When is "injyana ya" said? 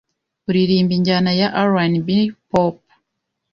0.97-1.47